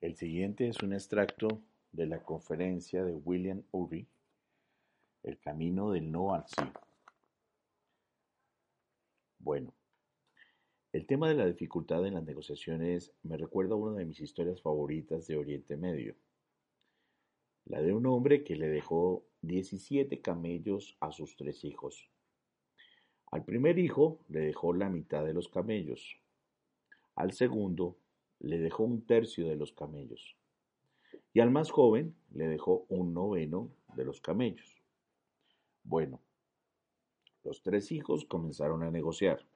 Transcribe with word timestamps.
El 0.00 0.14
siguiente 0.14 0.68
es 0.68 0.80
un 0.84 0.92
extracto 0.92 1.60
de 1.90 2.06
la 2.06 2.22
conferencia 2.22 3.04
de 3.04 3.16
William 3.16 3.64
Ury, 3.72 4.06
El 5.24 5.40
camino 5.40 5.90
del 5.90 6.12
no 6.12 6.34
al 6.34 6.46
sí. 6.46 6.62
Bueno, 9.40 9.74
el 10.92 11.04
tema 11.04 11.28
de 11.28 11.34
la 11.34 11.46
dificultad 11.46 12.06
en 12.06 12.14
las 12.14 12.22
negociaciones 12.22 13.12
me 13.24 13.36
recuerda 13.36 13.74
a 13.74 13.78
una 13.78 13.98
de 13.98 14.04
mis 14.04 14.20
historias 14.20 14.62
favoritas 14.62 15.26
de 15.26 15.36
Oriente 15.36 15.76
Medio, 15.76 16.14
la 17.64 17.82
de 17.82 17.92
un 17.92 18.06
hombre 18.06 18.44
que 18.44 18.54
le 18.54 18.68
dejó 18.68 19.24
17 19.42 20.20
camellos 20.20 20.96
a 21.00 21.10
sus 21.10 21.36
tres 21.36 21.64
hijos. 21.64 22.08
Al 23.32 23.44
primer 23.44 23.80
hijo 23.80 24.20
le 24.28 24.40
dejó 24.40 24.72
la 24.74 24.90
mitad 24.90 25.24
de 25.24 25.34
los 25.34 25.48
camellos, 25.48 26.20
al 27.16 27.32
segundo 27.32 27.98
le 28.40 28.58
dejó 28.58 28.84
un 28.84 29.02
tercio 29.02 29.48
de 29.48 29.56
los 29.56 29.72
camellos, 29.72 30.36
y 31.32 31.40
al 31.40 31.50
más 31.50 31.70
joven 31.70 32.14
le 32.32 32.48
dejó 32.48 32.86
un 32.88 33.14
noveno 33.14 33.70
de 33.94 34.04
los 34.04 34.20
camellos. 34.20 34.82
Bueno, 35.84 36.20
los 37.44 37.62
tres 37.62 37.92
hijos 37.92 38.24
comenzaron 38.24 38.82
a 38.82 38.90
negociar. 38.90 39.46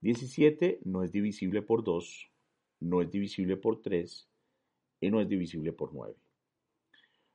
17 0.00 0.80
no 0.84 1.02
es 1.02 1.12
divisible 1.12 1.62
por 1.62 1.82
2, 1.82 2.30
no 2.80 3.00
es 3.00 3.10
divisible 3.10 3.56
por 3.56 3.80
3 3.80 4.28
y 5.00 5.10
no 5.10 5.20
es 5.20 5.28
divisible 5.28 5.72
por 5.72 5.94
9. 5.94 6.14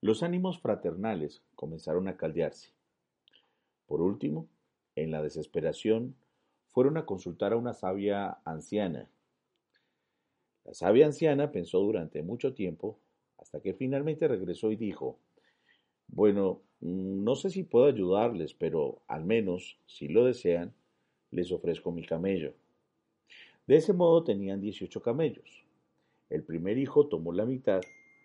Los 0.00 0.22
ánimos 0.22 0.60
fraternales 0.60 1.42
comenzaron 1.54 2.08
a 2.08 2.16
caldearse. 2.16 2.72
Por 3.86 4.00
último, 4.00 4.48
en 4.94 5.10
la 5.10 5.22
desesperación, 5.22 6.14
fueron 6.68 6.96
a 6.96 7.06
consultar 7.06 7.52
a 7.52 7.56
una 7.56 7.74
sabia 7.74 8.38
anciana 8.44 9.08
la 10.64 10.74
sabia 10.74 11.06
anciana 11.06 11.50
pensó 11.50 11.80
durante 11.80 12.22
mucho 12.22 12.54
tiempo, 12.54 12.98
hasta 13.38 13.60
que 13.60 13.74
finalmente 13.74 14.28
regresó 14.28 14.70
y 14.70 14.76
dijo, 14.76 15.18
bueno, 16.08 16.62
mm, 16.80 17.24
no 17.24 17.34
sé 17.34 17.50
si 17.50 17.64
puedo 17.64 17.86
ayudarles, 17.86 18.54
pero 18.54 19.02
al 19.08 19.24
menos, 19.24 19.78
si 19.86 20.08
lo 20.08 20.24
desean, 20.24 20.72
les 21.30 21.50
ofrezco 21.50 21.90
mi 21.90 22.04
camello. 22.04 22.54
De 23.66 23.76
ese 23.76 23.92
modo 23.92 24.22
tenían 24.22 24.60
18 24.60 25.02
camellos. 25.02 25.64
El 26.30 26.44
primer 26.44 26.78
hijo 26.78 27.06
tomó 27.06 27.32
la 27.32 27.44
mitad, 27.44 27.82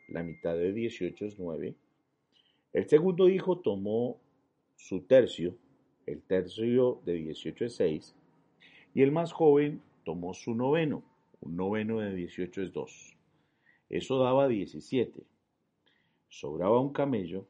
la 0.08 0.24
mitad 0.24 0.56
de 0.56 0.74
18 0.74 1.26
es 1.26 1.40
9. 1.40 1.76
El 2.74 2.88
segundo 2.88 3.30
hijo 3.30 3.60
tomó 3.60 4.20
su 4.76 5.02
tercio, 5.02 5.56
el 6.06 6.22
tercio 6.22 7.02
de 7.06 7.14
18 7.14 7.66
es 7.66 7.76
6. 7.76 8.16
Y 8.94 9.02
el 9.02 9.12
más 9.12 9.32
joven 9.32 9.82
tomó 10.04 10.34
su 10.34 10.54
noveno, 10.56 11.04
un 11.42 11.56
noveno 11.56 12.00
de 12.00 12.14
18 12.14 12.64
es 12.64 12.74
2. 12.74 13.18
Eso 13.90 14.20
daba 14.20 14.48
17. 14.48 15.24
Sobraba 16.30 16.80
un 16.80 16.92
camello 16.92 17.48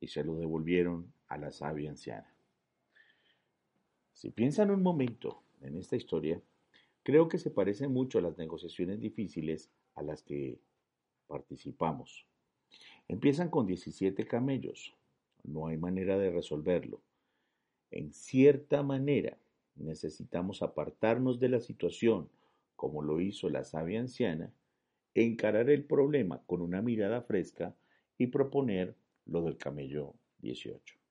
y 0.00 0.08
se 0.08 0.24
lo 0.24 0.36
devolvieron 0.36 1.12
a 1.28 1.38
la 1.38 1.50
sabia 1.52 1.90
anciana. 1.90 2.32
Si 4.12 4.30
piensan 4.30 4.70
un 4.70 4.82
momento 4.82 5.42
en 5.62 5.76
esta 5.76 5.96
historia, 5.96 6.40
creo 7.02 7.28
que 7.28 7.38
se 7.38 7.50
parece 7.50 7.88
mucho 7.88 8.18
a 8.18 8.22
las 8.22 8.36
negociaciones 8.36 9.00
difíciles 9.00 9.70
a 9.94 10.02
las 10.02 10.22
que 10.22 10.58
participamos. 11.26 12.26
Empiezan 13.08 13.48
con 13.48 13.66
17 13.66 14.26
camellos. 14.26 14.94
No 15.44 15.66
hay 15.66 15.76
manera 15.76 16.18
de 16.18 16.30
resolverlo. 16.30 17.00
En 17.90 18.12
cierta 18.12 18.82
manera, 18.82 19.38
necesitamos 19.76 20.62
apartarnos 20.62 21.40
de 21.40 21.48
la 21.48 21.60
situación 21.60 22.28
como 22.82 23.00
lo 23.00 23.20
hizo 23.20 23.48
la 23.48 23.62
sabia 23.62 24.00
anciana, 24.00 24.52
encarar 25.14 25.70
el 25.70 25.84
problema 25.84 26.42
con 26.46 26.60
una 26.60 26.82
mirada 26.82 27.22
fresca 27.22 27.76
y 28.18 28.26
proponer 28.26 28.96
lo 29.24 29.44
del 29.44 29.56
camello 29.56 30.16
18. 30.38 31.01